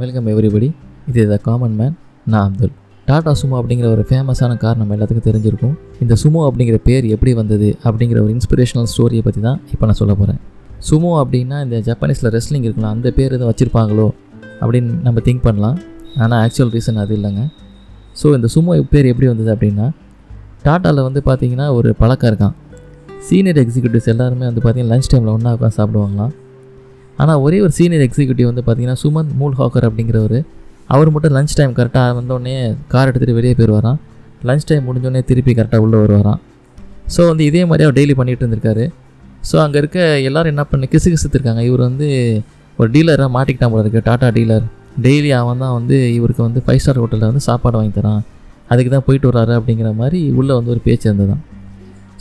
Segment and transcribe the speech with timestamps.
[0.00, 0.68] Welcome everybody
[1.10, 1.94] இது the common man
[2.32, 2.72] நான் Abdul.
[3.08, 5.74] Tata Sumo அப்படிங்கிற ஒரு ஃபேமஸான கார் நம்ம எல்லாத்துக்கும் தெரிஞ்சிருக்கும்.
[6.02, 10.14] இந்த சுமோ அப்படிங்கிற பேர் எப்படி வந்தது அப்படிங்கிற ஒரு இன்ஸ்பிரேஷனல் ஸ்டோரியை பற்றி தான் இப்போ நான் சொல்ல
[10.20, 10.40] போகிறேன்
[10.88, 14.06] சுமோ அப்படின்னா இந்த ஜப்பானீஸில் ரெஸ்லிங் இருக்கலாம் அந்த பேர் எதுவும் வச்சுருப்பாங்களோ
[14.62, 15.76] அப்படின்னு நம்ம திங்க் பண்ணலாம்.
[16.22, 17.42] ஆனால் ஆக்சுவல் ரீசன் அது இல்லைங்க.
[18.20, 19.88] ஸோ இந்த சுமோ பேர் எப்படி வந்தது அப்படின்னா
[20.66, 22.54] டாட்டாவில் வந்து பார்த்தீங்கன்னா ஒரு பழக்கம் இருக்கான்.
[23.28, 26.32] சீனியர் எக்ஸிக்யூட்டிவ்ஸ் எல்லாருமே வந்து பார்த்தீங்கன்னா லஞ்ச் டைமில் ஒன்றா உட்காந்து சாப்பிடுவாங்களாம்.
[27.20, 30.38] ஆனால் ஒரே ஒரு சீனியர் எக்ஸிக்யூட்டிவ் வந்து பார்த்தீங்கன்னா சுமந்த் மூல் ஹாக்கர் அப்படிங்கிறவர்.
[30.94, 32.54] அவர் மட்டும் லஞ்ச் டைம் கரெக்டாக வந்தோடனே
[32.92, 33.98] கார் எடுத்துகிட்டு வெளியே போயிடுவாராம்
[34.48, 36.40] லஞ்ச் டைம் முடிஞ்சோடனே திருப்பி கரெக்டாக உள்ளே வருவாராம்.
[37.14, 38.84] ஸோ வந்து இதே மாதிரி அவர் டெய்லி பண்ணிகிட்டு இருந்திருக்காரு.
[39.50, 39.98] ஸோ அங்கே இருக்க
[40.28, 42.08] எல்லோரும் என்ன பண்ணி கிசு கிசுத்துருக்காங்க இவர் வந்து
[42.80, 44.64] ஒரு டீலராக மாட்டிக்கிட்டான் போல இருக்குது டாட்டா டீலர்
[45.06, 48.22] டெய்லி அவன் தான் வந்து இவருக்கு வந்து ஃபைவ் ஸ்டார் ஹோட்டலில் வந்து சாப்பாடு வாங்கி தரான்.
[48.72, 51.42] அதுக்கு தான் போயிட்டு வர்றாரு அப்படிங்கிற மாதிரி உள்ளே வந்து ஒரு பேச்சு இருந்ததான்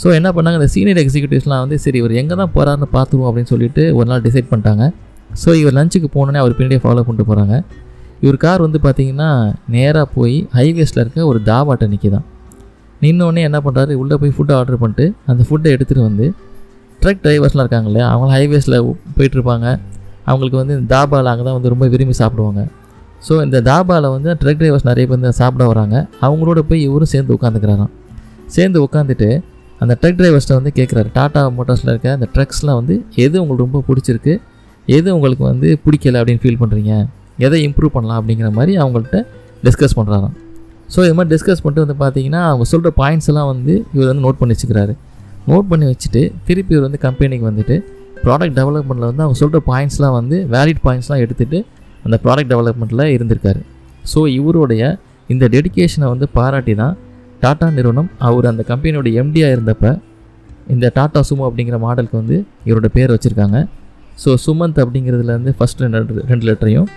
[0.00, 0.56] ஸோ என்ன பண்ணாங்க?
[0.60, 4.48] இந்த சீனியர் எக்ஸிக்யூட்டிவ்ஸ்லாம் வந்து சரி இவர் எங்கே தான் போகிறாருன்னு பார்த்துருவோம் அப்படின்னு சொல்லிட்டு ஒரு நாள் டிசைட்
[4.50, 4.84] பண்ணிட்டாங்க.
[5.42, 7.54] ஸோ இவர் லஞ்சுக்கு போனோன்னே அவர் பின்னாடியே ஃபாலோ பண்ணிட்டு போகிறாங்க
[8.24, 9.30] இவர் கார் வந்து பார்த்தீங்கன்னா
[9.74, 12.26] நேராக போய் ஹைவேஸில் இருக்க ஒரு தாபாட்டை நிற்கிதான்
[13.02, 16.26] நின்னோடனே என்ன பண்ணுறாரு உள்ளே போய் ஃபுட்டை ஆர்டர் பண்ணிட்டு அந்த ஃபுட்டை எடுத்துகிட்டு வந்து
[17.02, 18.06] ட்ரக் டிரைவர்ஸ்லாம் இருக்காங்க இல்லையா?
[18.14, 18.76] அவங்க ஹைவேஸில்
[19.16, 19.66] போயிட்டுருப்பாங்க.
[20.30, 22.62] அவங்களுக்கு வந்து இந்த தாபாவில் அங்கே தான் வந்து ரொம்ப விரும்பி சாப்பிடுவாங்க.
[23.26, 25.96] ஸோ இந்த தாபாவில் வந்து ட்ரக் டிரைவர்ஸ் நிறைய பேர் வந்து சாப்பிட வராங்க.
[26.26, 27.92] அவங்களோட போய் இவரும் சேர்ந்து உட்காந்துக்கிறாராம்
[28.56, 29.30] சேர்ந்து உட்காந்துட்டு
[29.82, 34.34] அந்த ட்ரக் டிரைவர்ஸ்ட்டை வந்து கேட்குறாரு டாட்டா மோட்டார்ஸில் இருக்க அந்த ட்ரக்ஸ்லாம் வந்து எது உங்களுக்கு ரொம்ப பிடிச்சிருக்கு?
[34.96, 36.92] எது உங்களுக்கு வந்து பிடிக்கல அப்படின்னு ஃபீல் பண்ணுறீங்க
[37.46, 38.18] எதை இம்ப்ரூவ் பண்ணலாம்?
[38.20, 39.18] அப்படிங்கிற மாதிரி அவங்கள்ட்ட
[39.66, 40.36] டிஸ்கஸ் பண்ணுறாராம்
[40.94, 44.38] ஸோ இது மாதிரி டிஸ்கஸ் பண்ணிட்டு வந்து பார்த்தீங்கன்னா அவங்க சொல்கிற பாயிண்ட்ஸ் எல்லாம் வந்து இவர் வந்து நோட்
[44.40, 44.92] பண்ணி வச்சுக்கிறாரு.
[45.50, 47.76] நோட் பண்ணி வச்சுட்டு திருப்பி இவர் வந்து கம்பெனிக்கு வந்துட்டு
[48.24, 51.58] ப்ராடக்ட் டெவலப்மெண்ட்டில் வந்து அவங்க சொல்கிற பாயிண்ட்ஸ்லாம் வந்து வேலிட் பாயிண்ட்ஸ்லாம் எடுத்துகிட்டு
[52.06, 53.60] அந்த ப்ராடக்ட் டெவலப்மெண்ட்டில் இருந்திருக்காரு.
[54.12, 54.82] ஸோ இவருடைய
[55.34, 56.94] இந்த டெடிகேஷனை வந்து பாராட்டி தான்
[57.42, 59.92] டாட்டா நிறுவனம் அவர் அந்த கம்பெனியோட எம்டியாக இருந்தப்ப
[60.74, 62.36] இந்த டாட்டா சுமோ அப்படிங்கிற மாடலுக்கு வந்து
[62.68, 63.58] இவரோட பேர் வச்சுருக்காங்க.
[64.22, 66.88] ஸோ சுமந்த் அப்படிங்கிறதுலேருந்து ஃபஸ்ட் ரெண்டு ரெண்டு லெட்டரையும்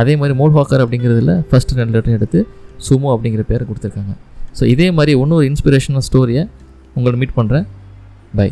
[0.00, 2.40] அதே மாதிரி மோல்ஹாக்கர் அப்படிங்கிறதுல ஃபஸ்ட் ரெண்டு லெட்டரையும் எடுத்து
[2.88, 4.14] சுமோ அப்படிங்கிற பேரை கொடுத்துருக்காங்க.
[4.58, 6.44] ஸோ இதே மாதிரி இன்னொரு இன்ஸ்பிரேஷனல் ஸ்டோரியை
[6.98, 7.66] உங்களை மீட் பண்ணுறேன்
[8.38, 8.48] பை